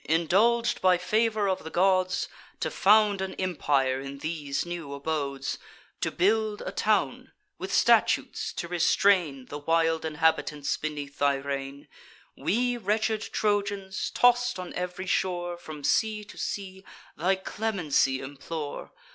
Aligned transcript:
indulg'd 0.09 0.81
by 0.81 0.97
favour 0.97 1.47
of 1.47 1.63
the 1.63 1.69
gods 1.69 2.27
To 2.61 2.71
found 2.71 3.21
an 3.21 3.35
empire 3.35 3.99
in 4.01 4.17
these 4.17 4.65
new 4.65 4.91
abodes, 4.95 5.59
To 5.99 6.09
build 6.09 6.63
a 6.63 6.71
town, 6.71 7.31
with 7.59 7.71
statutes 7.71 8.51
to 8.53 8.67
restrain 8.67 9.45
The 9.45 9.59
wild 9.59 10.03
inhabitants 10.03 10.75
beneath 10.75 11.19
thy 11.19 11.35
reign, 11.35 11.87
We 12.35 12.77
wretched 12.77 13.21
Trojans, 13.31 14.09
toss'd 14.09 14.57
on 14.57 14.73
ev'ry 14.73 15.05
shore, 15.05 15.55
From 15.55 15.83
sea 15.83 16.23
to 16.23 16.37
sea, 16.39 16.83
thy 17.15 17.35
clemency 17.35 18.21
implore. 18.21 18.91